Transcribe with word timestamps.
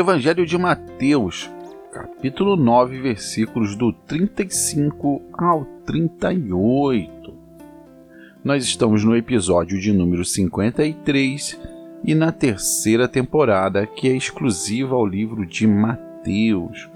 Evangelho 0.00 0.46
de 0.46 0.56
Mateus, 0.56 1.50
capítulo 1.92 2.56
9, 2.56 3.02
versículos 3.02 3.76
do 3.76 3.92
35 3.92 5.20
ao 5.34 5.66
38. 5.84 7.34
Nós 8.42 8.64
estamos 8.64 9.04
no 9.04 9.14
episódio 9.14 9.78
de 9.78 9.92
número 9.92 10.24
53 10.24 11.60
e 12.02 12.14
na 12.14 12.32
terceira 12.32 13.06
temporada, 13.06 13.86
que 13.86 14.08
é 14.08 14.16
exclusiva 14.16 14.94
ao 14.94 15.04
livro 15.04 15.44
de 15.44 15.66
Mateus. 15.66 16.88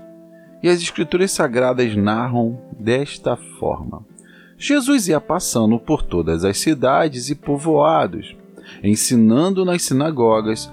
E 0.62 0.68
as 0.71 0.80
Escrituras 0.80 1.30
Sagradas 1.30 1.95
narram 1.95 2.59
desta 2.80 3.36
forma: 3.36 4.02
Jesus 4.57 5.09
ia 5.09 5.21
passando 5.21 5.79
por 5.79 6.02
todas 6.02 6.43
as 6.43 6.57
cidades 6.57 7.29
e 7.29 7.34
povoados, 7.34 8.34
ensinando 8.82 9.62
nas 9.62 9.82
sinagogas 9.82 10.73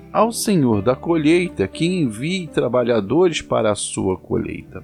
ao 0.11 0.31
Senhor 0.31 0.81
da 0.81 0.95
colheita 0.95 1.67
que 1.67 1.85
envie 1.85 2.47
trabalhadores 2.47 3.41
para 3.41 3.71
a 3.71 3.75
sua 3.75 4.17
colheita. 4.17 4.83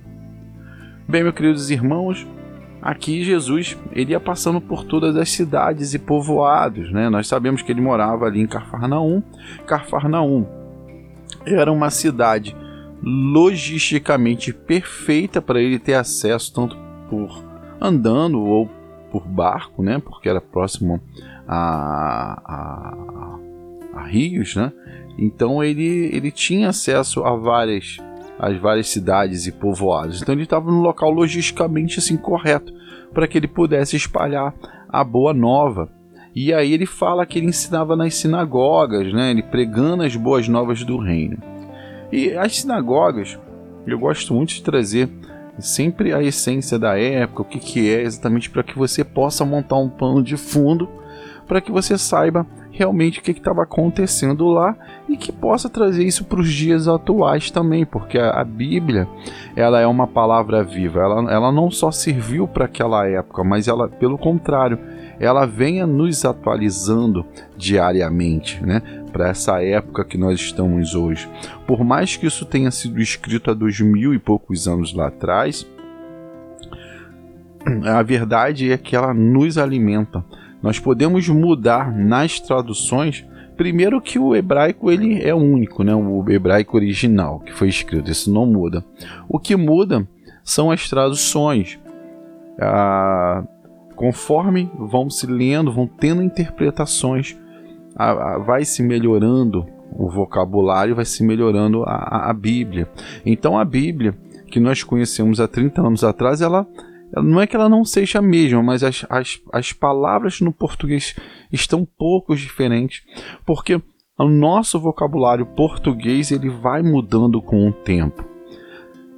Bem, 1.07 1.23
meus 1.23 1.35
queridos 1.35 1.69
irmãos, 1.69 2.25
aqui 2.81 3.23
Jesus 3.23 3.77
ele 3.91 4.11
ia 4.11 4.19
passando 4.19 4.61
por 4.61 4.83
todas 4.83 5.15
as 5.15 5.29
cidades 5.29 5.93
e 5.93 5.99
povoados, 5.99 6.91
né? 6.91 7.09
Nós 7.09 7.27
sabemos 7.27 7.61
que 7.61 7.71
ele 7.71 7.81
morava 7.81 8.25
ali 8.25 8.41
em 8.41 8.47
Cafarnaum. 8.47 9.21
Cafarnaum 9.65 10.45
era 11.45 11.71
uma 11.71 11.89
cidade 11.89 12.55
logisticamente 13.02 14.53
perfeita 14.53 15.41
para 15.41 15.61
ele 15.61 15.80
ter 15.80 15.93
acesso 15.93 16.53
tanto 16.53 16.77
por 17.09 17.43
andando 17.80 18.41
ou 18.41 18.69
por 19.11 19.25
barco, 19.27 19.81
né? 19.81 19.99
Porque 19.99 20.27
era 20.27 20.41
próximo 20.41 20.99
a, 21.47 22.41
a, 22.45 23.39
a 23.97 24.05
rios, 24.05 24.55
né? 24.55 24.71
Então 25.17 25.63
ele, 25.63 26.09
ele 26.13 26.31
tinha 26.31 26.69
acesso 26.69 27.23
a 27.23 27.35
várias, 27.35 27.97
as 28.37 28.57
várias 28.57 28.87
cidades 28.89 29.47
e 29.47 29.51
povoados. 29.51 30.21
Então 30.21 30.33
ele 30.33 30.43
estava 30.43 30.71
no 30.71 30.81
local 30.81 31.09
logisticamente 31.09 31.99
assim 31.99 32.17
correto 32.17 32.73
para 33.13 33.27
que 33.27 33.37
ele 33.37 33.47
pudesse 33.47 33.95
espalhar 33.95 34.53
a 34.87 35.03
boa 35.03 35.33
nova. 35.33 35.89
E 36.35 36.53
aí 36.53 36.71
ele 36.71 36.85
fala 36.85 37.25
que 37.25 37.39
ele 37.39 37.47
ensinava 37.47 37.95
nas 37.95 38.13
sinagogas, 38.13 39.11
né? 39.11 39.31
Ele 39.31 39.41
pregando 39.41 40.03
as 40.03 40.15
boas 40.15 40.47
novas 40.47 40.83
do 40.83 40.97
reino. 40.97 41.37
E 42.11 42.31
as 42.33 42.57
sinagogas, 42.57 43.39
eu 43.87 43.97
gosto 43.97 44.33
muito 44.33 44.53
de 44.53 44.61
trazer 44.61 45.09
sempre 45.59 46.13
a 46.13 46.21
essência 46.21 46.77
da 46.77 46.97
época, 46.97 47.41
o 47.41 47.45
que, 47.45 47.59
que 47.59 47.91
é, 47.91 48.03
exatamente 48.03 48.49
para 48.49 48.63
que 48.63 48.77
você 48.77 49.03
possa 49.03 49.43
montar 49.43 49.77
um 49.77 49.89
pano 49.89 50.21
de 50.21 50.37
fundo, 50.37 50.87
para 51.47 51.59
que 51.59 51.71
você 51.71 51.97
saiba 51.97 52.45
realmente 52.78 53.20
o 53.20 53.23
que 53.23 53.31
estava 53.31 53.64
acontecendo 53.64 54.47
lá 54.47 54.75
e 55.09 55.17
que 55.17 55.31
possa 55.31 55.67
trazer 55.67 56.06
isso 56.06 56.23
para 56.25 56.39
os 56.39 56.53
dias 56.53 56.88
atuais 56.88 57.50
também, 57.50 57.83
porque 57.83 58.20
a, 58.20 58.30
a, 58.30 58.44
Bíblia 58.44 59.08
ela 59.56 59.81
é 59.81 59.88
uma 59.88 60.06
palavra 60.06 60.64
viva, 60.64 61.00
ela, 61.00 61.33
ela 61.33 61.52
não 61.52 61.71
só 61.71 61.89
serviu 61.89 62.48
para 62.48 62.66
aquela 62.66 63.08
época, 63.08 63.43
mas 63.43 63.67
ela, 63.67 63.89
pelo 63.89 64.16
contrário, 64.16 64.77
ela 65.20 65.48
venha 65.48 65.87
nos 65.87 66.23
atualizando 66.23 67.26
diariamente, 67.58 68.64
né? 68.64 68.83
Para 69.11 69.30
essa 69.30 69.64
época 69.64 70.05
que 70.05 70.17
nós 70.17 70.39
estamos 70.39 70.93
hoje. 70.93 71.27
Por 71.66 71.83
mais 71.83 72.16
que 72.16 72.27
isso 72.27 72.45
tenha 72.45 72.70
sido 72.70 73.02
escrito 73.02 73.49
há 73.49 73.55
dois 73.55 73.80
mil 73.80 74.14
e 74.14 74.20
poucos 74.20 74.67
anos 74.67 74.93
lá 74.93 75.08
atrás, 75.08 75.67
a 77.86 78.04
verdade 78.04 78.71
é 78.71 78.77
que 78.77 78.95
ela 78.95 79.16
nos 79.16 79.58
alimenta 79.58 80.23
nós 80.61 80.79
podemos 80.79 81.27
mudar 81.27 81.91
nas 81.91 82.39
traduções. 82.39 83.25
Primeiro 83.55 84.01
que 84.01 84.19
o 84.19 84.35
hebraico 84.35 84.91
ele 84.91 85.21
é 85.21 85.33
único, 85.33 85.83
né? 85.83 85.93
O 85.95 86.23
hebraico 86.29 86.77
original 86.77 87.39
que 87.39 87.53
foi 87.53 87.69
escrito, 87.69 88.11
isso 88.11 88.31
não 88.31 88.45
muda. 88.45 88.83
O 89.27 89.39
que 89.39 89.55
muda 89.55 90.07
são 90.43 90.71
as 90.71 90.87
traduções. 90.89 91.79
Ah, 92.59 93.43
conforme 93.95 94.69
vão 94.77 95.09
se 95.09 95.25
lendo, 95.25 95.71
vão 95.71 95.87
tendo 95.87 96.21
interpretações, 96.21 97.35
vai 98.45 98.63
se 98.63 98.83
melhorando 98.83 99.65
o 99.91 100.09
vocabulário, 100.09 100.95
vai 100.95 101.05
se 101.05 101.23
melhorando 101.23 101.83
a, 101.83 101.93
a, 101.93 102.29
a 102.29 102.33
Bíblia. 102.33 102.87
Então 103.25 103.57
a 103.57 103.65
Bíblia 103.65 104.15
que 104.51 104.59
nós 104.59 104.83
conhecemos 104.83 105.39
há 105.39 105.47
30 105.47 105.81
anos 105.85 106.03
atrás, 106.03 106.41
ela 106.41 106.65
não 107.15 107.41
é 107.41 107.47
que 107.47 107.55
ela 107.55 107.69
não 107.69 107.85
seja 107.85 108.19
a 108.19 108.21
mesma, 108.21 108.61
mas 108.61 108.83
as, 108.83 109.05
as, 109.09 109.39
as 109.53 109.73
palavras 109.73 110.41
no 110.41 110.51
português 110.51 111.15
estão 111.51 111.79
um 111.81 111.85
pouco 111.85 112.35
diferentes, 112.35 113.03
porque 113.45 113.81
o 114.17 114.27
nosso 114.27 114.79
vocabulário 114.79 115.45
português 115.45 116.31
ele 116.31 116.49
vai 116.49 116.81
mudando 116.81 117.41
com 117.41 117.67
o 117.67 117.71
tempo. 117.71 118.36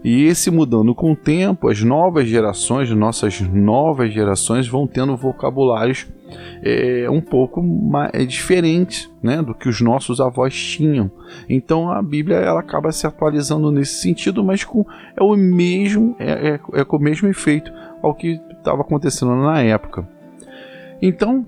E 0.03 0.23
esse 0.23 0.49
mudando 0.49 0.95
com 0.95 1.11
o 1.11 1.15
tempo, 1.15 1.67
as 1.67 1.81
novas 1.83 2.27
gerações, 2.27 2.89
nossas 2.91 3.41
novas 3.41 4.13
gerações 4.13 4.67
vão 4.67 4.87
tendo 4.87 5.15
vocabulários 5.17 6.07
é, 6.63 7.09
um 7.09 7.19
pouco 7.19 7.61
mais, 7.61 8.11
é, 8.13 8.23
diferentes 8.23 9.11
né, 9.21 9.41
do 9.41 9.53
que 9.53 9.67
os 9.67 9.81
nossos 9.81 10.21
avós 10.21 10.53
tinham. 10.53 11.11
Então 11.49 11.91
a 11.91 12.01
Bíblia 12.01 12.37
ela 12.37 12.61
acaba 12.61 12.91
se 12.91 13.05
atualizando 13.05 13.71
nesse 13.71 14.01
sentido, 14.01 14.43
mas 14.43 14.63
com 14.63 14.85
é 15.17 15.23
o 15.23 15.35
mesmo 15.35 16.15
é, 16.17 16.51
é, 16.51 16.79
é 16.79 16.83
com 16.85 16.97
o 16.97 17.01
mesmo 17.01 17.27
efeito 17.27 17.71
ao 18.01 18.15
que 18.15 18.39
estava 18.57 18.81
acontecendo 18.81 19.35
na 19.35 19.61
época. 19.61 20.07
Então 21.01 21.45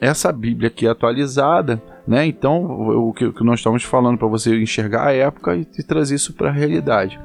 essa 0.00 0.32
Bíblia 0.32 0.68
aqui 0.68 0.86
é 0.86 0.90
atualizada, 0.90 1.80
né? 2.06 2.26
Então 2.26 2.64
o 2.64 3.12
que, 3.12 3.32
nós 3.44 3.60
estamos 3.60 3.84
falando 3.84 4.18
para 4.18 4.26
você 4.26 4.60
enxergar 4.60 5.06
a 5.06 5.12
época 5.12 5.56
e 5.56 5.82
trazer 5.84 6.16
isso 6.16 6.34
para 6.34 6.48
a 6.48 6.52
realidade. 6.52 7.20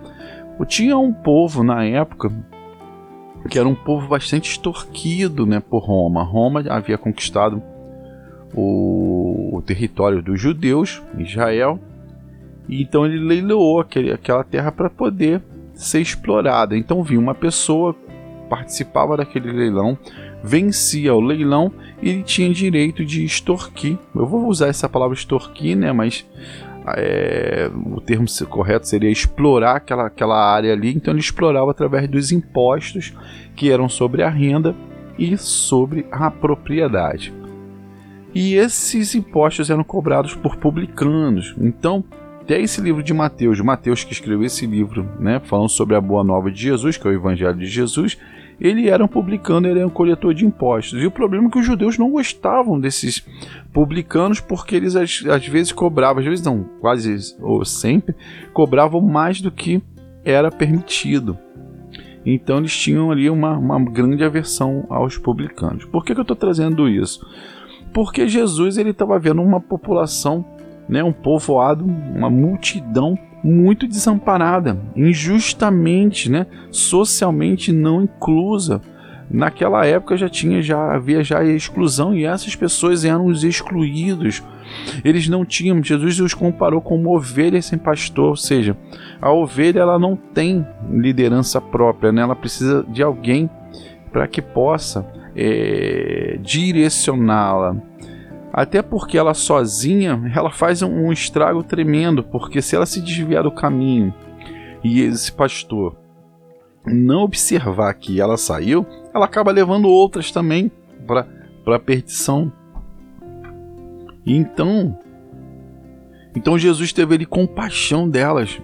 Tinha 0.64 0.98
um 0.98 1.12
povo 1.12 1.64
na 1.64 1.84
época 1.84 2.32
que 3.50 3.60
era 3.60 3.68
um 3.68 3.76
povo 3.76 4.08
bastante 4.08 4.52
extorquido 4.52 5.46
né, 5.46 5.60
por 5.60 5.84
Roma. 5.84 6.24
Roma 6.24 6.64
havia 6.70 6.98
conquistado 6.98 7.62
o, 8.54 9.58
o 9.58 9.62
território 9.62 10.22
dos 10.22 10.40
judeus, 10.40 11.02
Israel, 11.18 11.80
e 12.68 12.82
então 12.82 13.06
ele 13.06 13.20
leiloou 13.20 13.80
aquele, 13.80 14.12
aquela 14.12 14.44
terra 14.44 14.72
para 14.72 14.90
poder 14.90 15.42
ser 15.74 16.02
explorada. 16.02 16.76
Então 16.76 17.04
vinha 17.04 17.20
uma 17.20 17.36
pessoa, 17.36 17.96
participava 18.50 19.18
daquele 19.18 19.52
leilão, 19.52 19.98
vencia 20.44 21.14
o 21.14 21.20
leilão 21.20 21.72
e 22.02 22.10
ele 22.10 22.24
tinha 22.24 22.52
direito 22.52 23.06
de 23.06 23.24
extorquir. 23.24 23.98
Eu 24.16 24.26
vou 24.26 24.48
usar 24.48 24.68
essa 24.68 24.90
palavra 24.90 25.16
extorquir, 25.16 25.76
né? 25.78 25.92
Mas 25.92 26.26
é, 26.96 27.70
o 27.74 28.00
termo 28.00 28.26
correto 28.48 28.88
seria 28.88 29.10
explorar 29.10 29.78
aquela, 29.78 30.08
aquela 30.08 30.38
área 30.38 30.74
ali. 30.74 30.94
Então 30.96 31.14
ele 31.14 31.22
explorava 31.22 31.72
através 31.72 32.08
dos 32.08 32.32
impostos 32.32 33.14
que 33.56 33.72
eram 33.72 33.90
sobre 33.90 34.22
a 34.22 34.30
renda 34.30 34.76
e 35.18 35.38
sobre 35.38 36.06
a 36.12 36.30
propriedade. 36.30 37.34
E 38.34 38.56
esses 38.56 39.16
impostos 39.16 39.70
eram 39.70 39.84
cobrados 39.84 40.36
por 40.36 40.58
publicanos. 40.58 41.56
Então, 41.58 42.04
até 42.42 42.60
esse 42.60 42.82
livro 42.82 43.02
de 43.02 43.14
Mateus, 43.14 43.62
Mateus 43.62 44.04
que 44.04 44.12
escreveu 44.12 44.44
esse 44.44 44.68
livro, 44.68 45.10
né, 45.20 45.42
falando 45.46 45.70
sobre 45.70 45.96
a 45.96 46.02
boa 46.02 46.24
nova 46.24 46.52
de 46.52 46.62
Jesus, 46.62 46.98
que 46.98 47.08
é 47.08 47.12
o 47.12 47.14
Evangelho 47.14 47.56
de 47.56 47.66
Jesus, 47.66 48.18
ele 48.60 48.90
era 48.90 49.04
um 49.04 49.08
publicano, 49.08 49.68
ele 49.68 49.80
era 49.80 49.88
um 49.88 49.92
coletor 49.92 50.34
de 50.34 50.46
impostos. 50.46 51.02
E 51.02 51.06
o 51.06 51.12
problema 51.12 51.48
é 51.48 51.52
que 51.52 51.60
os 51.60 51.66
judeus 51.66 51.98
não 51.98 52.12
gostavam 52.12 52.80
desses 52.80 53.26
publicanos 53.74 54.40
porque 54.40 54.76
eles 54.76 54.96
às, 54.96 55.48
vezes 55.48 55.72
cobravam, 55.72 56.20
às 56.22 56.28
vezes 56.28 56.46
não, 56.46 56.64
quase 56.80 57.36
ou 57.42 57.66
sempre, 57.66 58.16
cobravam 58.54 59.02
mais 59.02 59.42
do 59.42 59.52
que 59.52 59.82
era 60.24 60.50
permitido. 60.52 61.38
Então 62.26 62.58
eles 62.58 62.76
tinham 62.76 63.12
ali 63.12 63.30
uma, 63.30 63.58
uma 63.58 63.80
grande 63.84 64.24
aversão 64.24 64.86
aos 64.90 65.18
publicanos. 65.18 65.86
Por 65.86 66.04
que, 66.04 66.14
que 66.14 66.20
eu 66.20 66.24
estou 66.24 66.36
trazendo 66.36 66.90
isso? 66.90 67.26
Porque 67.94 68.28
Jesus 68.28 68.78
ele 68.78 68.90
estava 68.90 69.20
vendo 69.20 69.42
uma 69.42 69.62
população, 69.62 70.44
né, 70.90 71.04
um 71.04 71.14
povoado, 71.14 71.86
uma 71.86 72.30
multidão 72.30 73.18
muito 73.46 73.88
desamparada, 73.88 74.76
injustamente, 74.96 76.32
né, 76.32 76.48
socialmente 76.72 77.72
não 77.72 78.02
inclusa, 78.02 78.82
naquela 79.30 79.86
época 79.86 80.18
já 80.18 80.28
tinha 80.28 80.62
já 80.62 80.94
havia 80.94 81.24
já 81.24 81.44
exclusão 81.44 82.16
e 82.16 82.26
essas 82.26 82.56
pessoas 82.56 83.06
eram 83.06 83.28
os 83.28 83.44
excluídos. 83.44 84.42
Eles 85.04 85.28
não 85.28 85.46
tinham, 85.46 85.84
Jesus 85.84 86.20
os 86.20 86.34
comparou 86.34 86.82
como 86.82 87.16
ovelhas 87.16 87.66
sem 87.66 87.78
pastor, 87.78 88.30
ou 88.30 88.36
seja, 88.36 88.76
a 89.22 89.32
ovelha 89.32 89.80
ela 89.80 90.00
não 90.00 90.16
tem 90.16 90.66
liderança 90.90 91.62
própria, 91.62 92.12
né? 92.12 92.24
ela 92.24 92.36
precisa 92.36 92.84
de 92.90 93.04
alguém 93.04 93.48
para 94.12 94.28
que 94.28 94.42
possa 94.42 95.06
é, 95.36 96.40
direcioná-la. 96.42 97.78
Até 98.58 98.82
porque 98.82 99.18
ela 99.18 99.34
sozinha, 99.34 100.32
ela 100.34 100.50
faz 100.50 100.82
um 100.82 101.12
estrago 101.12 101.62
tremendo, 101.62 102.24
porque 102.24 102.62
se 102.62 102.74
ela 102.74 102.86
se 102.86 103.02
desviar 103.02 103.44
do 103.44 103.52
caminho 103.52 104.14
e 104.82 105.02
esse 105.02 105.30
pastor 105.30 105.98
não 106.86 107.24
observar 107.24 107.94
que 107.96 108.22
ela 108.22 108.38
saiu, 108.38 108.86
ela 109.14 109.26
acaba 109.26 109.52
levando 109.52 109.90
outras 109.90 110.32
também 110.32 110.72
para 111.06 111.28
a 111.68 111.80
perdição. 111.80 112.50
Então, 114.26 114.98
então 116.34 116.58
Jesus 116.58 116.94
teve 116.94 117.14
ali 117.14 117.26
compaixão 117.26 118.10
delas, 118.10 118.58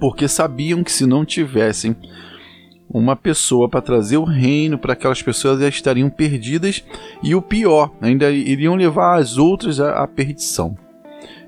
porque 0.00 0.26
sabiam 0.26 0.82
que 0.82 0.90
se 0.90 1.06
não 1.06 1.24
tivessem 1.24 1.94
uma 2.94 3.16
pessoa 3.16 3.68
para 3.68 3.82
trazer 3.82 4.16
o 4.16 4.24
reino 4.24 4.78
para 4.78 4.92
aquelas 4.92 5.20
pessoas 5.20 5.58
já 5.58 5.68
estariam 5.68 6.08
perdidas 6.08 6.84
e 7.20 7.34
o 7.34 7.42
pior, 7.42 7.90
ainda 8.00 8.30
iriam 8.30 8.76
levar 8.76 9.18
as 9.18 9.36
outras 9.36 9.80
à, 9.80 10.04
à 10.04 10.06
perdição. 10.06 10.76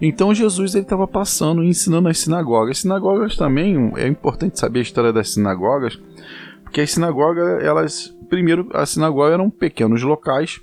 Então 0.03 0.35
Jesus 0.35 0.75
ele 0.75 0.83
estava 0.83 1.07
passando 1.07 1.63
e 1.63 1.69
ensinando 1.69 2.09
as 2.09 2.19
sinagogas. 2.19 2.71
As 2.73 2.79
sinagogas 2.79 3.37
também 3.37 3.93
é 3.97 4.09
importante 4.09 4.59
saber 4.59 4.81
a 4.81 4.83
história 4.83 5.13
das 5.13 5.31
sinagogas, 5.31 5.97
porque 6.65 6.81
as 6.81 6.91
sinagogas 6.91 7.63
elas 7.63 8.13
primeiro 8.29 8.69
a 8.75 8.85
sinagoga 8.85 9.33
eram 9.33 9.49
pequenos 9.49 10.03
locais 10.03 10.61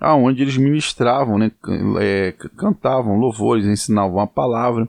aonde 0.00 0.42
eles 0.42 0.56
ministravam, 0.56 1.36
né, 1.36 1.52
é, 2.00 2.32
cantavam 2.56 3.18
louvores, 3.18 3.66
ensinavam 3.66 4.18
a 4.18 4.26
palavra. 4.26 4.88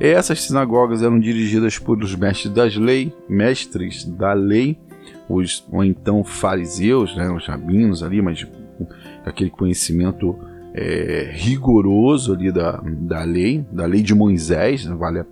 Essas 0.00 0.42
sinagogas 0.42 1.00
eram 1.00 1.20
dirigidas 1.20 1.78
por 1.78 2.02
os 2.02 2.16
mestres 2.16 2.52
das 2.52 2.76
lei, 2.76 3.14
mestres 3.28 4.04
da 4.04 4.32
lei, 4.32 4.76
os 5.28 5.64
ou 5.70 5.84
então 5.84 6.24
fariseus, 6.24 7.16
né, 7.16 7.30
os 7.30 7.46
rabinos 7.46 8.02
ali, 8.02 8.20
mas 8.20 8.44
aquele 9.24 9.50
conhecimento 9.50 10.36
é, 10.74 11.30
rigoroso 11.32 12.34
ali 12.34 12.50
da, 12.50 12.82
da 12.82 13.22
lei, 13.22 13.64
da 13.70 13.86
lei 13.86 14.02
de 14.02 14.14
Moisés, 14.14 14.84
né, 14.84 14.96
vale 14.96 15.20
a, 15.20 15.26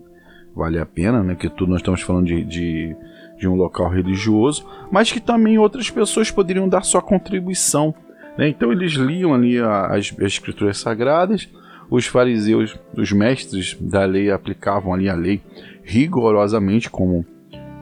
vale 0.55 0.79
a 0.79 0.87
pena, 0.87 1.25
né, 1.25 1.34
que 1.34 1.49
tudo 1.49 1.70
nós 1.70 1.81
estamos 1.81 2.00
falando 2.00 2.26
de, 2.26 2.44
de, 2.44 2.96
de 3.38 3.49
um 3.49 3.56
local 3.56 3.90
religioso, 3.90 4.64
mas 4.88 5.11
que 5.11 5.20
também 5.20 5.58
outras 5.58 5.90
pessoas 5.90 6.31
poderiam 6.31 6.69
dar 6.69 6.84
sua 6.84 7.02
contribuição 7.02 7.93
né? 8.36 8.48
Então 8.48 8.72
eles 8.72 8.92
liam 8.92 9.34
ali 9.34 9.58
as, 9.58 10.14
as 10.18 10.32
escrituras 10.32 10.78
sagradas, 10.78 11.48
os 11.90 12.06
fariseus, 12.06 12.76
os 12.96 13.12
mestres 13.12 13.76
da 13.80 14.04
lei 14.04 14.30
aplicavam 14.30 14.92
ali 14.92 15.08
a 15.08 15.14
lei 15.14 15.40
rigorosamente 15.82 16.90
como, 16.90 17.24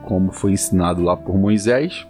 como 0.04 0.30
foi 0.32 0.52
ensinado 0.52 1.02
lá 1.02 1.16
por 1.16 1.36
Moisés, 1.38 2.06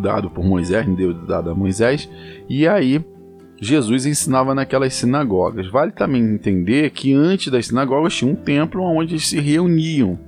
dado 0.00 0.30
por 0.30 0.44
Moisés, 0.44 0.86
Deus 0.96 1.26
dado 1.26 1.50
a 1.50 1.54
Moisés, 1.54 2.08
e 2.48 2.68
aí 2.68 3.02
Jesus 3.58 4.04
ensinava 4.04 4.54
naquelas 4.54 4.94
sinagogas. 4.94 5.68
Vale 5.70 5.92
também 5.92 6.22
entender 6.22 6.90
que 6.90 7.14
antes 7.14 7.50
das 7.50 7.66
sinagogas 7.66 8.14
tinha 8.14 8.30
um 8.30 8.34
templo 8.36 8.82
onde 8.82 9.14
eles 9.14 9.26
se 9.26 9.40
reuniam. 9.40 10.18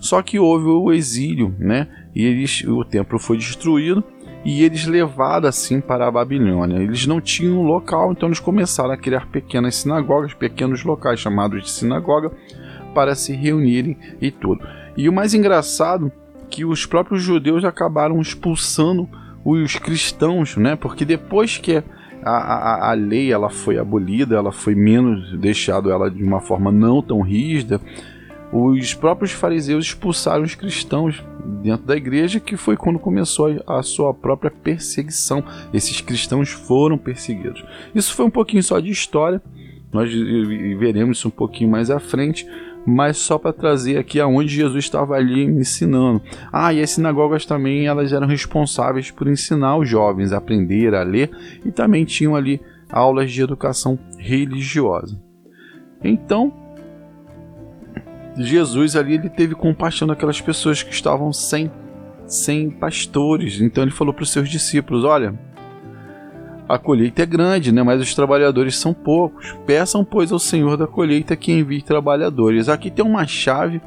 Só 0.00 0.22
que 0.22 0.38
houve 0.38 0.66
o 0.66 0.92
exílio, 0.92 1.54
né? 1.58 1.88
E 2.14 2.24
eles, 2.24 2.62
o 2.64 2.84
templo 2.84 3.18
foi 3.18 3.36
destruído 3.36 4.04
e 4.48 4.64
eles 4.64 4.86
levaram 4.86 5.46
assim 5.46 5.78
para 5.78 6.08
a 6.08 6.10
Babilônia. 6.10 6.78
Eles 6.78 7.06
não 7.06 7.20
tinham 7.20 7.58
um 7.58 7.66
local, 7.66 8.12
então 8.12 8.30
eles 8.30 8.40
começaram 8.40 8.92
a 8.92 8.96
criar 8.96 9.26
pequenas 9.26 9.74
sinagogas, 9.74 10.32
pequenos 10.32 10.82
locais 10.82 11.20
chamados 11.20 11.64
de 11.64 11.70
sinagoga, 11.70 12.32
para 12.94 13.14
se 13.14 13.34
reunirem 13.34 13.98
e 14.18 14.30
tudo. 14.30 14.66
E 14.96 15.06
o 15.06 15.12
mais 15.12 15.34
engraçado 15.34 16.10
que 16.48 16.64
os 16.64 16.86
próprios 16.86 17.22
judeus 17.22 17.62
acabaram 17.62 18.22
expulsando 18.22 19.06
os 19.44 19.76
cristãos, 19.76 20.56
né? 20.56 20.76
Porque 20.76 21.04
depois 21.04 21.58
que 21.58 21.84
a, 22.24 22.30
a, 22.30 22.90
a 22.90 22.92
lei 22.94 23.30
ela 23.30 23.50
foi 23.50 23.76
abolida, 23.76 24.34
ela 24.34 24.50
foi 24.50 24.74
menos 24.74 25.38
deixado 25.38 25.90
ela 25.90 26.10
de 26.10 26.24
uma 26.24 26.40
forma 26.40 26.72
não 26.72 27.02
tão 27.02 27.20
rígida, 27.20 27.82
os 28.50 28.94
próprios 28.94 29.32
fariseus 29.32 29.84
expulsaram 29.84 30.42
os 30.42 30.54
cristãos 30.54 31.22
dentro 31.62 31.86
da 31.86 31.96
igreja, 31.96 32.38
que 32.38 32.56
foi 32.56 32.76
quando 32.76 32.98
começou 32.98 33.62
a, 33.66 33.82
sua 33.82 34.12
própria 34.12 34.50
perseguição. 34.50 35.42
Esses 35.72 36.00
cristãos 36.00 36.50
foram 36.50 36.98
perseguidos. 36.98 37.64
Isso 37.94 38.14
foi 38.14 38.26
um 38.26 38.30
pouquinho 38.30 38.62
só 38.62 38.78
de 38.80 38.90
história, 38.90 39.42
nós 39.92 40.12
veremos 40.12 41.18
isso 41.18 41.28
um 41.28 41.30
pouquinho 41.30 41.70
mais 41.70 41.90
à 41.90 41.98
frente, 41.98 42.46
mas 42.86 43.16
só 43.16 43.38
para 43.38 43.52
trazer 43.52 43.96
aqui 43.98 44.20
aonde 44.20 44.54
Jesus 44.54 44.84
estava 44.84 45.14
ali 45.14 45.44
ensinando. 45.44 46.22
Ah, 46.52 46.72
e 46.72 46.82
as 46.82 46.90
sinagogas 46.90 47.46
também 47.46 47.86
elas 47.86 48.12
eram 48.12 48.26
responsáveis 48.26 49.10
por 49.10 49.28
ensinar 49.28 49.76
os 49.76 49.88
jovens 49.88 50.32
a 50.32 50.38
aprender 50.38 50.94
a 50.94 51.02
ler 51.02 51.30
e 51.64 51.70
também 51.70 52.04
tinham 52.04 52.36
ali 52.36 52.60
aulas 52.90 53.32
de 53.32 53.42
educação 53.42 53.98
religiosa. 54.18 55.20
Então, 56.02 56.52
Jesus 58.38 58.96
ali 58.96 59.14
ele 59.14 59.28
teve 59.28 59.54
compaixão 59.54 60.06
daquelas 60.06 60.40
pessoas 60.40 60.82
que 60.82 60.92
estavam 60.92 61.32
sem 61.32 61.70
sem 62.26 62.70
pastores. 62.70 63.60
Então 63.60 63.82
ele 63.82 63.90
falou 63.90 64.12
para 64.12 64.22
os 64.22 64.30
seus 64.30 64.48
discípulos: 64.48 65.04
Olha, 65.04 65.34
a 66.68 66.78
colheita 66.78 67.22
é 67.22 67.26
grande, 67.26 67.72
né? 67.72 67.82
mas 67.82 68.00
os 68.00 68.14
trabalhadores 68.14 68.76
são 68.76 68.92
poucos. 68.92 69.56
Peçam, 69.66 70.04
pois, 70.04 70.30
ao 70.30 70.38
Senhor 70.38 70.76
da 70.76 70.86
colheita 70.86 71.34
que 71.34 71.50
envie 71.50 71.80
trabalhadores. 71.80 72.68
Aqui 72.68 72.90
tem 72.90 73.04
uma 73.04 73.26
chave 73.26 73.80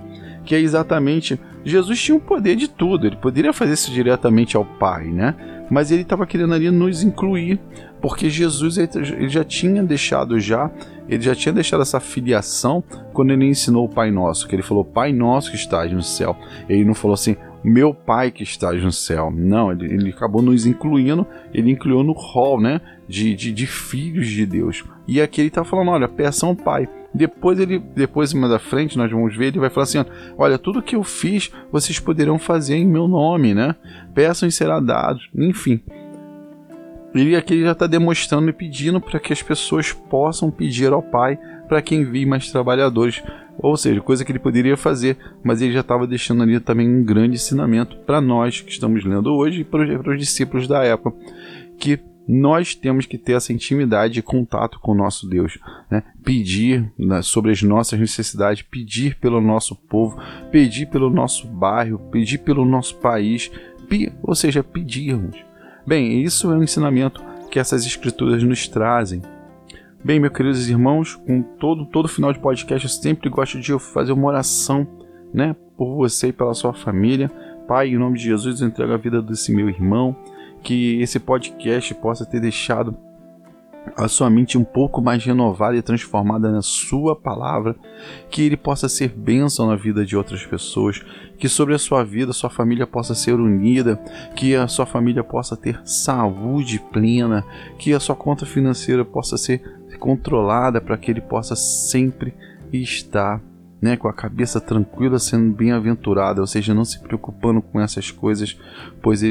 que 0.43 0.55
é 0.55 0.59
exatamente. 0.59 1.39
Jesus 1.63 2.01
tinha 2.01 2.17
o 2.17 2.19
poder 2.19 2.55
de 2.55 2.67
tudo, 2.67 3.05
ele 3.05 3.15
poderia 3.17 3.53
fazer 3.53 3.73
isso 3.73 3.91
diretamente 3.91 4.57
ao 4.57 4.65
Pai, 4.65 5.05
né? 5.05 5.35
Mas 5.69 5.91
ele 5.91 6.01
estava 6.01 6.25
querendo 6.25 6.55
ali 6.55 6.71
nos 6.71 7.03
incluir, 7.03 7.59
porque 8.01 8.31
Jesus 8.31 8.79
ele 8.79 9.29
já 9.29 9.43
tinha 9.43 9.83
deixado 9.83 10.39
já 10.39 10.71
ele 11.11 11.21
já 11.21 11.35
tinha 11.35 11.51
deixado 11.51 11.81
essa 11.81 11.99
filiação 11.99 12.81
quando 13.11 13.31
ele 13.31 13.45
ensinou 13.45 13.85
o 13.85 13.89
Pai 13.89 14.09
Nosso, 14.09 14.47
que 14.47 14.55
ele 14.55 14.63
falou 14.63 14.85
Pai 14.85 15.11
Nosso 15.11 15.51
que 15.51 15.57
estás 15.57 15.91
no 15.91 16.01
céu. 16.01 16.37
Ele 16.69 16.85
não 16.85 16.95
falou 16.95 17.13
assim, 17.13 17.35
meu 17.61 17.93
Pai 17.93 18.31
que 18.31 18.43
estás 18.43 18.81
no 18.81 18.93
céu. 18.93 19.29
Não, 19.29 19.71
ele, 19.71 19.93
ele 19.93 20.09
acabou 20.09 20.41
nos 20.41 20.65
incluindo, 20.65 21.27
ele 21.53 21.69
incluiu 21.69 22.01
no 22.01 22.13
hall, 22.13 22.61
né, 22.61 22.79
de, 23.09 23.35
de, 23.35 23.51
de 23.51 23.67
filhos 23.67 24.27
de 24.27 24.45
Deus. 24.45 24.85
E 25.05 25.21
aqui 25.21 25.41
ele 25.41 25.49
está 25.49 25.65
falando, 25.65 25.91
olha, 25.91 26.07
peçam 26.07 26.49
ao 26.49 26.55
Pai. 26.55 26.87
Depois 27.13 27.59
ele, 27.59 27.77
depois 27.77 28.33
mais 28.33 28.49
da 28.49 28.59
frente, 28.59 28.97
nós 28.97 29.11
vamos 29.11 29.35
ver, 29.35 29.47
ele 29.47 29.59
vai 29.59 29.69
falar 29.69 29.83
assim, 29.83 30.03
olha, 30.37 30.57
tudo 30.57 30.81
que 30.81 30.95
eu 30.95 31.03
fiz, 31.03 31.51
vocês 31.69 31.99
poderão 31.99 32.39
fazer 32.39 32.75
em 32.75 32.87
meu 32.87 33.05
nome, 33.05 33.53
né? 33.53 33.75
Peçam 34.13 34.47
e 34.47 34.51
será 34.51 34.79
dado. 34.79 35.19
Enfim, 35.35 35.81
e 37.13 37.35
aqui 37.35 37.53
ele 37.53 37.63
já 37.63 37.73
está 37.73 37.87
demonstrando 37.87 38.49
e 38.49 38.53
pedindo 38.53 39.01
para 39.01 39.19
que 39.19 39.33
as 39.33 39.41
pessoas 39.41 39.91
possam 39.91 40.49
pedir 40.49 40.93
ao 40.93 41.03
Pai 41.03 41.37
para 41.67 41.81
que 41.81 41.95
envie 41.95 42.25
mais 42.25 42.51
trabalhadores. 42.51 43.21
Ou 43.57 43.77
seja, 43.77 44.01
coisa 44.01 44.25
que 44.25 44.31
ele 44.31 44.39
poderia 44.39 44.75
fazer, 44.77 45.17
mas 45.43 45.61
ele 45.61 45.73
já 45.73 45.81
estava 45.81 46.07
deixando 46.07 46.43
ali 46.43 46.59
também 46.59 46.89
um 46.89 47.03
grande 47.03 47.35
ensinamento 47.35 47.97
para 48.05 48.19
nós 48.19 48.61
que 48.61 48.71
estamos 48.71 49.03
lendo 49.03 49.33
hoje 49.33 49.61
e 49.61 49.63
para 49.63 50.11
os 50.11 50.19
discípulos 50.19 50.67
da 50.67 50.83
época, 50.83 51.17
que 51.77 51.99
nós 52.27 52.75
temos 52.75 53.05
que 53.05 53.17
ter 53.17 53.33
essa 53.33 53.51
intimidade 53.51 54.19
e 54.19 54.21
contato 54.21 54.79
com 54.79 54.91
o 54.91 54.95
nosso 54.95 55.27
Deus, 55.27 55.57
né? 55.89 56.03
pedir 56.23 56.91
né, 56.97 57.21
sobre 57.21 57.51
as 57.51 57.61
nossas 57.61 57.99
necessidades, 57.99 58.61
pedir 58.61 59.17
pelo 59.17 59.41
nosso 59.41 59.75
povo, 59.75 60.17
pedir 60.51 60.87
pelo 60.87 61.09
nosso 61.09 61.47
bairro, 61.47 61.99
pedir 62.11 62.37
pelo 62.39 62.63
nosso 62.63 62.95
país, 62.97 63.51
ou 64.23 64.33
seja, 64.33 64.63
pedirmos. 64.63 65.50
Bem, 65.85 66.21
isso 66.21 66.51
é 66.51 66.55
um 66.55 66.63
ensinamento 66.63 67.23
que 67.49 67.59
essas 67.59 67.85
escrituras 67.85 68.43
nos 68.43 68.67
trazem. 68.67 69.21
Bem, 70.03 70.19
meus 70.19 70.33
queridos 70.33 70.69
irmãos, 70.69 71.15
com 71.15 71.41
todo 71.41 71.85
todo 71.85 72.07
final 72.07 72.31
de 72.31 72.39
podcast 72.39 72.85
eu 72.85 72.89
sempre 72.89 73.29
gosto 73.29 73.59
de 73.59 73.77
fazer 73.79 74.11
uma 74.11 74.27
oração, 74.27 74.87
né, 75.33 75.55
por 75.75 75.95
você 75.95 76.27
e 76.27 76.33
pela 76.33 76.53
sua 76.53 76.73
família. 76.73 77.29
Pai, 77.67 77.89
em 77.89 77.97
nome 77.97 78.17
de 78.17 78.25
Jesus, 78.25 78.61
eu 78.61 78.67
entrego 78.67 78.93
a 78.93 78.97
vida 78.97 79.21
desse 79.21 79.53
meu 79.53 79.69
irmão, 79.69 80.15
que 80.63 81.01
esse 81.01 81.19
podcast 81.19 81.93
possa 81.95 82.25
ter 82.25 82.39
deixado 82.39 82.95
a 83.95 84.07
sua 84.07 84.29
mente 84.29 84.57
um 84.57 84.63
pouco 84.63 85.01
mais 85.01 85.23
renovada 85.23 85.75
e 85.75 85.81
transformada 85.81 86.51
na 86.51 86.61
sua 86.61 87.15
palavra, 87.15 87.75
que 88.29 88.41
ele 88.43 88.57
possa 88.57 88.87
ser 88.87 89.09
bênção 89.09 89.67
na 89.67 89.75
vida 89.75 90.05
de 90.05 90.15
outras 90.15 90.45
pessoas, 90.45 91.01
que 91.37 91.49
sobre 91.49 91.73
a 91.73 91.79
sua 91.79 92.03
vida, 92.03 92.33
sua 92.33 92.49
família 92.49 92.85
possa 92.85 93.15
ser 93.15 93.33
unida, 93.33 93.97
que 94.35 94.55
a 94.55 94.67
sua 94.67 94.85
família 94.85 95.23
possa 95.23 95.57
ter 95.57 95.79
saúde 95.83 96.79
plena, 96.91 97.43
que 97.77 97.93
a 97.93 97.99
sua 97.99 98.15
conta 98.15 98.45
financeira 98.45 99.03
possa 99.03 99.37
ser 99.37 99.61
controlada 99.99 100.81
para 100.81 100.97
que 100.97 101.11
ele 101.11 101.21
possa 101.21 101.55
sempre 101.55 102.33
estar 102.73 103.41
né, 103.81 103.97
com 103.97 104.07
a 104.07 104.13
cabeça 104.13 104.61
tranquila, 104.61 105.17
sendo 105.17 105.53
bem-aventurada, 105.53 106.39
ou 106.39 106.47
seja, 106.47 106.73
não 106.73 106.85
se 106.85 106.99
preocupando 106.99 107.61
com 107.61 107.81
essas 107.81 108.11
coisas, 108.11 108.57
pois 109.01 109.21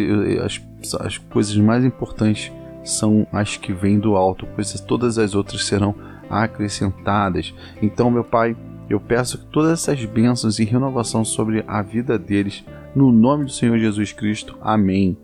as, 0.44 0.60
as 1.00 1.18
coisas 1.18 1.56
mais 1.56 1.84
importantes 1.84 2.52
são 2.92 3.26
as 3.32 3.56
que 3.56 3.72
vêm 3.72 3.98
do 3.98 4.16
alto, 4.16 4.46
pois 4.54 4.72
todas 4.80 5.18
as 5.18 5.34
outras 5.34 5.64
serão 5.64 5.94
acrescentadas. 6.28 7.54
Então, 7.82 8.10
meu 8.10 8.24
Pai, 8.24 8.56
eu 8.88 9.00
peço 9.00 9.38
que 9.38 9.46
todas 9.46 9.72
essas 9.72 10.04
bênçãos 10.04 10.58
e 10.58 10.64
renovação 10.64 11.24
sobre 11.24 11.64
a 11.66 11.82
vida 11.82 12.18
deles, 12.18 12.64
no 12.94 13.12
nome 13.12 13.44
do 13.44 13.50
Senhor 13.52 13.78
Jesus 13.78 14.12
Cristo. 14.12 14.56
Amém. 14.60 15.16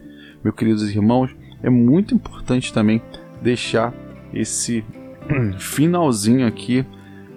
Meus 0.42 0.54
queridos 0.54 0.88
irmãos, 0.88 1.34
é 1.62 1.70
muito 1.70 2.14
importante 2.14 2.72
também 2.72 3.02
deixar 3.42 3.92
esse 4.32 4.84
finalzinho 5.58 6.46
aqui 6.46 6.86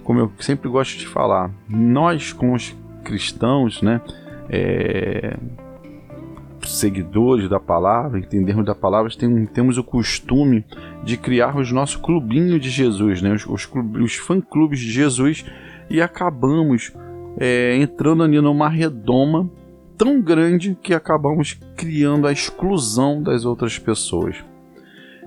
como 0.09 0.19
eu 0.21 0.31
sempre 0.39 0.67
gosto 0.67 0.97
de 0.97 1.05
falar, 1.05 1.51
nós 1.69 2.33
como 2.33 2.55
os 2.55 2.75
cristãos, 3.03 3.79
né, 3.83 4.01
é, 4.49 5.37
seguidores 6.77 7.49
da 7.49 7.59
palavra, 7.59 8.19
entendermos 8.19 8.65
da 8.65 8.75
palavra, 8.75 9.11
tem, 9.17 9.45
temos 9.45 9.77
o 9.77 9.83
costume 9.83 10.65
de 11.03 11.17
criarmos 11.17 11.71
nosso 11.71 11.99
clubinho 11.99 12.59
de 12.59 12.69
Jesus, 12.69 13.21
né, 13.21 13.33
os, 13.33 13.45
os, 13.45 13.69
os 14.01 14.15
fã-clubes 14.15 14.79
de 14.79 14.91
Jesus, 14.91 15.45
e 15.89 16.01
acabamos 16.01 16.93
é, 17.37 17.75
entrando 17.77 18.23
ali 18.23 18.39
numa 18.39 18.69
redoma 18.69 19.49
tão 19.97 20.21
grande 20.21 20.77
que 20.81 20.93
acabamos 20.93 21.59
criando 21.75 22.27
a 22.27 22.31
exclusão 22.31 23.21
das 23.21 23.43
outras 23.43 23.77
pessoas. 23.77 24.37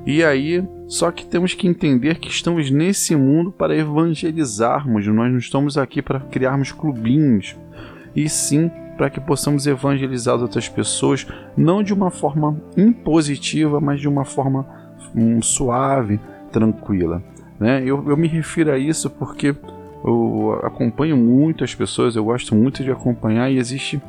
E 0.04 0.24
aí, 0.24 0.66
só 0.88 1.10
que 1.12 1.24
temos 1.24 1.54
que 1.54 1.68
entender 1.68 2.18
que 2.18 2.28
estamos 2.28 2.70
nesse 2.70 3.14
mundo 3.14 3.52
para 3.52 3.76
evangelizarmos, 3.76 5.06
nós 5.06 5.30
não 5.30 5.38
estamos 5.38 5.78
aqui 5.78 6.02
para 6.02 6.20
criarmos 6.20 6.72
clubinhos, 6.72 7.56
e 8.14 8.28
sim 8.28 8.70
para 8.96 9.10
que 9.10 9.20
possamos 9.20 9.66
evangelizar 9.66 10.40
outras 10.40 10.68
pessoas, 10.68 11.26
não 11.56 11.82
de 11.82 11.92
uma 11.92 12.10
forma 12.10 12.56
impositiva, 12.76 13.80
mas 13.80 14.00
de 14.00 14.08
uma 14.08 14.24
forma 14.24 14.66
um, 15.14 15.40
suave, 15.42 16.20
tranquila. 16.50 17.22
Né? 17.58 17.82
Eu, 17.84 18.08
eu 18.08 18.16
me 18.16 18.28
refiro 18.28 18.70
a 18.70 18.78
isso 18.78 19.08
porque 19.08 19.54
eu 20.04 20.60
acompanho 20.62 21.16
muito 21.16 21.64
as 21.64 21.74
pessoas, 21.74 22.16
eu 22.16 22.24
gosto 22.24 22.54
muito 22.54 22.82
de 22.82 22.90
acompanhar 22.90 23.50
e 23.50 23.58
existe. 23.58 24.02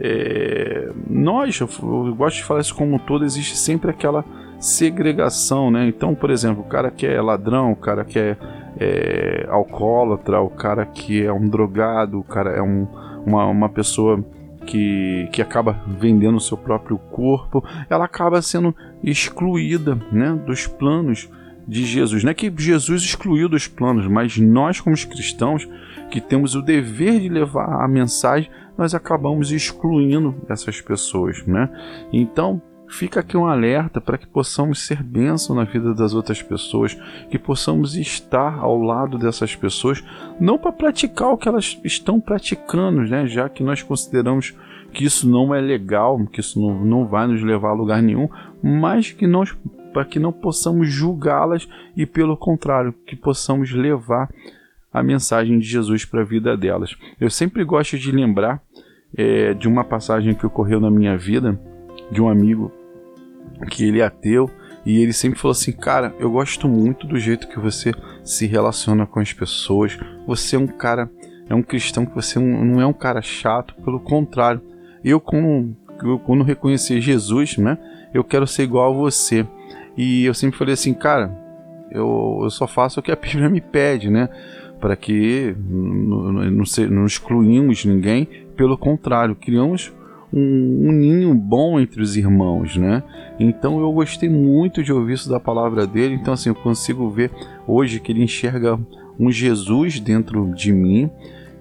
É, 0.00 0.90
nós, 1.08 1.58
eu, 1.60 1.68
eu 1.82 2.14
gosto 2.14 2.36
de 2.36 2.44
falar 2.44 2.60
isso 2.60 2.74
como 2.74 2.96
um 2.96 2.98
todo, 2.98 3.24
existe 3.24 3.56
sempre 3.56 3.90
aquela 3.90 4.24
segregação, 4.58 5.70
né? 5.70 5.86
Então, 5.86 6.14
por 6.14 6.30
exemplo, 6.30 6.62
o 6.62 6.66
cara 6.66 6.90
que 6.90 7.06
é 7.06 7.20
ladrão, 7.20 7.72
o 7.72 7.76
cara 7.76 8.04
que 8.04 8.18
é, 8.18 8.36
é 8.78 9.46
alcoólatra, 9.48 10.40
o 10.40 10.50
cara 10.50 10.86
que 10.86 11.24
é 11.24 11.32
um 11.32 11.48
drogado, 11.48 12.18
o 12.18 12.24
cara 12.24 12.50
é 12.50 12.62
um, 12.62 12.86
uma, 13.26 13.46
uma 13.46 13.68
pessoa 13.68 14.24
que, 14.66 15.28
que 15.32 15.42
acaba 15.42 15.82
vendendo 15.86 16.36
o 16.36 16.40
seu 16.40 16.56
próprio 16.56 16.98
corpo, 16.98 17.62
ela 17.88 18.04
acaba 18.04 18.40
sendo 18.42 18.74
excluída 19.02 19.98
né, 20.10 20.32
dos 20.46 20.66
planos 20.66 21.28
de 21.66 21.84
Jesus. 21.84 22.24
Não 22.24 22.30
é 22.30 22.34
que 22.34 22.52
Jesus 22.56 23.02
excluiu 23.02 23.48
dos 23.48 23.66
planos, 23.66 24.06
mas 24.06 24.36
nós, 24.38 24.80
como 24.80 24.94
cristãos, 24.94 25.68
que 26.10 26.20
temos 26.20 26.54
o 26.54 26.62
dever 26.62 27.20
de 27.20 27.28
levar 27.28 27.82
a 27.82 27.88
mensagem, 27.88 28.50
nós 28.76 28.94
acabamos 28.94 29.52
excluindo 29.52 30.34
essas 30.48 30.80
pessoas. 30.80 31.44
Né? 31.46 31.68
Então, 32.12 32.60
Fica 32.88 33.20
aqui 33.20 33.36
um 33.36 33.46
alerta 33.46 34.00
para 34.00 34.18
que 34.18 34.26
possamos 34.26 34.86
ser 34.86 35.02
bênção 35.02 35.56
na 35.56 35.64
vida 35.64 35.94
das 35.94 36.14
outras 36.14 36.42
pessoas, 36.42 36.94
que 37.30 37.38
possamos 37.38 37.96
estar 37.96 38.58
ao 38.58 38.80
lado 38.80 39.18
dessas 39.18 39.56
pessoas, 39.56 40.04
não 40.38 40.58
para 40.58 40.70
praticar 40.70 41.30
o 41.30 41.36
que 41.36 41.48
elas 41.48 41.80
estão 41.82 42.20
praticando, 42.20 43.02
né? 43.02 43.26
já 43.26 43.48
que 43.48 43.64
nós 43.64 43.82
consideramos 43.82 44.54
que 44.92 45.04
isso 45.04 45.28
não 45.28 45.54
é 45.54 45.60
legal, 45.60 46.24
que 46.26 46.40
isso 46.40 46.60
não, 46.60 46.84
não 46.84 47.06
vai 47.06 47.26
nos 47.26 47.42
levar 47.42 47.70
a 47.70 47.74
lugar 47.74 48.00
nenhum, 48.00 48.28
mas 48.62 49.10
que 49.10 49.26
nós 49.26 49.56
para 49.92 50.04
que 50.04 50.18
não 50.18 50.32
possamos 50.32 50.90
julgá-las 50.90 51.68
e 51.96 52.04
pelo 52.04 52.36
contrário, 52.36 52.92
que 53.06 53.14
possamos 53.14 53.70
levar 53.72 54.28
a 54.92 55.02
mensagem 55.02 55.58
de 55.58 55.66
Jesus 55.66 56.04
para 56.04 56.22
a 56.22 56.24
vida 56.24 56.56
delas. 56.56 56.96
Eu 57.20 57.30
sempre 57.30 57.64
gosto 57.64 57.96
de 57.96 58.10
lembrar 58.10 58.60
é, 59.16 59.54
de 59.54 59.68
uma 59.68 59.84
passagem 59.84 60.34
que 60.34 60.44
ocorreu 60.44 60.80
na 60.80 60.90
minha 60.90 61.16
vida 61.16 61.58
de 62.14 62.22
um 62.22 62.28
amigo 62.28 62.72
que 63.68 63.84
ele 63.84 64.00
é 64.00 64.04
ateu 64.04 64.48
e 64.86 65.02
ele 65.02 65.12
sempre 65.12 65.38
falou 65.38 65.52
assim: 65.52 65.72
Cara, 65.72 66.14
eu 66.18 66.30
gosto 66.30 66.68
muito 66.68 67.06
do 67.06 67.18
jeito 67.18 67.48
que 67.48 67.58
você 67.58 67.92
se 68.22 68.46
relaciona 68.46 69.06
com 69.06 69.20
as 69.20 69.32
pessoas. 69.32 69.98
Você 70.26 70.56
é 70.56 70.58
um 70.58 70.66
cara, 70.66 71.10
é 71.48 71.54
um 71.54 71.62
cristão 71.62 72.06
que 72.06 72.14
você 72.14 72.38
não 72.38 72.80
é 72.80 72.86
um 72.86 72.92
cara 72.92 73.20
chato, 73.20 73.74
pelo 73.82 73.98
contrário. 73.98 74.62
Eu, 75.02 75.20
como, 75.20 75.76
eu, 76.02 76.18
quando 76.18 76.44
reconhecer 76.44 77.00
Jesus, 77.00 77.58
né, 77.58 77.76
eu 78.12 78.22
quero 78.22 78.46
ser 78.46 78.62
igual 78.62 78.92
a 78.92 78.96
você. 78.96 79.46
E 79.96 80.24
eu 80.24 80.34
sempre 80.34 80.56
falei 80.56 80.74
assim: 80.74 80.94
Cara, 80.94 81.36
eu, 81.90 82.40
eu 82.42 82.50
só 82.50 82.66
faço 82.66 83.00
o 83.00 83.02
que 83.02 83.12
a 83.12 83.16
Bíblia 83.16 83.48
me 83.48 83.60
pede, 83.60 84.08
né? 84.08 84.28
Para 84.80 84.96
que 84.96 85.56
não, 85.58 86.32
não, 86.32 86.64
não 86.90 87.06
excluímos 87.06 87.84
ninguém, 87.86 88.28
pelo 88.54 88.76
contrário, 88.76 89.34
criamos 89.34 89.92
um, 90.34 90.88
um, 90.88 90.92
ninho 90.92 91.34
bom 91.34 91.78
entre 91.78 92.02
os 92.02 92.16
irmãos, 92.16 92.76
né? 92.76 93.02
Então 93.38 93.80
eu 93.80 93.92
gostei 93.92 94.28
muito 94.28 94.82
de 94.82 94.92
ouvir 94.92 95.14
isso 95.14 95.28
da 95.28 95.38
palavra 95.38 95.86
dele. 95.86 96.14
Então 96.14 96.34
assim 96.34 96.48
eu 96.48 96.54
consigo 96.54 97.08
ver 97.08 97.30
hoje 97.66 98.00
que 98.00 98.10
ele 98.10 98.24
enxerga 98.24 98.78
um 99.18 99.30
Jesus 99.30 100.00
dentro 100.00 100.52
de 100.54 100.72
mim, 100.72 101.08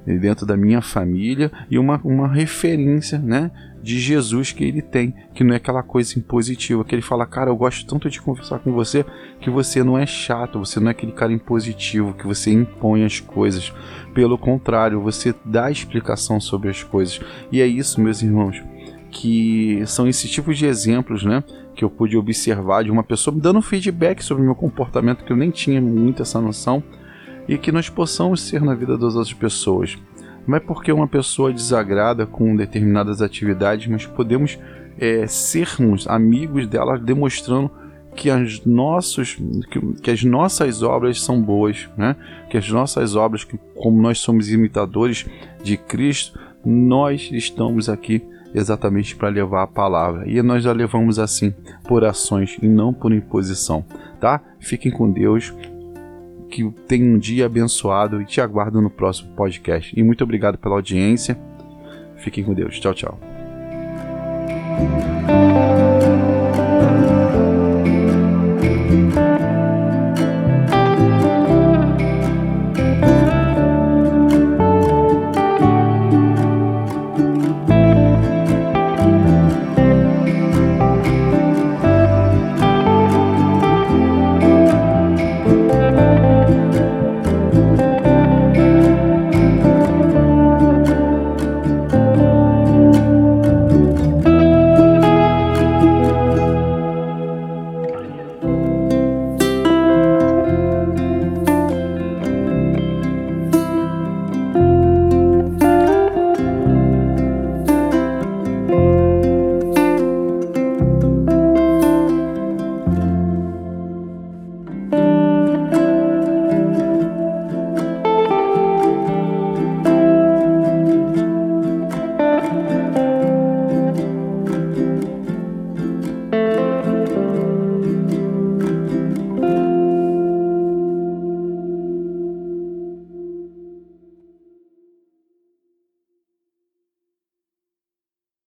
dentro 0.05 0.45
da 0.45 0.57
minha 0.57 0.81
família 0.81 1.51
e 1.69 1.77
uma, 1.77 2.01
uma 2.03 2.27
referência, 2.27 3.19
né? 3.19 3.51
De 3.83 3.99
Jesus 3.99 4.53
que 4.53 4.63
ele 4.63 4.81
tem, 4.81 5.13
que 5.35 5.43
não 5.43 5.53
é 5.53 5.57
aquela 5.57 5.83
coisa 5.83 6.17
impositiva, 6.17 6.85
que 6.85 6.95
ele 6.95 7.01
fala, 7.01 7.25
cara, 7.25 7.49
eu 7.49 7.55
gosto 7.55 7.85
tanto 7.85 8.09
de 8.09 8.21
conversar 8.21 8.59
com 8.59 8.71
você 8.71 9.05
que 9.41 9.49
você 9.49 9.83
não 9.83 9.97
é 9.97 10.05
chato, 10.05 10.57
você 10.57 10.79
não 10.79 10.87
é 10.87 10.91
aquele 10.91 11.11
cara 11.11 11.33
impositivo, 11.33 12.13
que 12.13 12.25
você 12.25 12.49
impõe 12.49 13.03
as 13.03 13.19
coisas. 13.19 13.73
Pelo 14.13 14.37
contrário, 14.37 15.01
você 15.01 15.35
dá 15.43 15.69
explicação 15.69 16.39
sobre 16.39 16.69
as 16.69 16.81
coisas. 16.81 17.19
E 17.51 17.59
é 17.59 17.67
isso, 17.67 17.99
meus 17.99 18.21
irmãos, 18.21 18.63
que 19.11 19.83
são 19.85 20.07
esses 20.07 20.31
tipos 20.31 20.57
de 20.57 20.65
exemplos, 20.65 21.23
né? 21.23 21.43
Que 21.75 21.83
eu 21.83 21.89
pude 21.89 22.15
observar 22.15 22.85
de 22.85 22.91
uma 22.91 23.03
pessoa 23.03 23.35
me 23.35 23.41
dando 23.41 23.61
feedback 23.61 24.23
sobre 24.23 24.43
meu 24.43 24.55
comportamento, 24.55 25.25
que 25.25 25.33
eu 25.33 25.37
nem 25.37 25.51
tinha 25.51 25.81
muito 25.81 26.21
essa 26.21 26.39
noção, 26.39 26.81
e 27.49 27.57
que 27.57 27.71
nós 27.71 27.89
possamos 27.89 28.39
ser 28.39 28.61
na 28.61 28.73
vida 28.73 28.97
das 28.97 29.15
outras 29.15 29.33
pessoas 29.33 29.97
não 30.47 30.57
é 30.57 30.59
porque 30.59 30.91
uma 30.91 31.07
pessoa 31.07 31.53
desagrada 31.53 32.25
com 32.25 32.55
determinadas 32.55 33.21
atividades, 33.21 33.87
mas 33.87 34.05
podemos 34.05 34.59
é, 34.97 35.25
sermos 35.27 36.07
amigos 36.07 36.67
dela, 36.67 36.97
demonstrando 36.97 37.71
que 38.15 38.29
as, 38.29 38.63
nossos, 38.65 39.35
que, 39.71 39.79
que, 40.01 40.11
as 40.11 40.23
nossas 40.23 40.83
obras 40.83 41.21
são 41.21 41.41
boas, 41.41 41.89
né? 41.97 42.15
que 42.49 42.57
as 42.57 42.69
nossas 42.69 43.15
obras, 43.15 43.43
que, 43.43 43.57
como 43.75 44.01
nós 44.01 44.19
somos 44.19 44.51
imitadores 44.51 45.25
de 45.63 45.77
Cristo, 45.77 46.39
nós 46.63 47.29
estamos 47.31 47.89
aqui 47.89 48.21
exatamente 48.53 49.15
para 49.15 49.29
levar 49.29 49.63
a 49.63 49.67
palavra. 49.67 50.29
E 50.29 50.41
nós 50.41 50.65
a 50.65 50.71
levamos 50.71 51.17
assim, 51.17 51.53
por 51.85 52.05
ações 52.05 52.57
e 52.61 52.67
não 52.67 52.93
por 52.93 53.11
imposição. 53.11 53.83
Tá? 54.19 54.39
Fiquem 54.59 54.91
com 54.91 55.11
Deus 55.11 55.53
que 56.53 56.69
tenha 56.87 57.03
um 57.03 57.17
dia 57.17 57.47
abençoado 57.47 58.21
e 58.21 58.25
te 58.25 58.39
aguardo 58.39 58.79
no 58.79 58.89
próximo 58.89 59.33
podcast. 59.35 59.91
E 59.99 60.03
muito 60.03 60.23
obrigado 60.23 60.57
pela 60.57 60.75
audiência. 60.75 61.35
Fiquem 62.17 62.43
com 62.43 62.53
Deus. 62.53 62.79
Tchau, 62.79 62.93
tchau. 62.93 63.19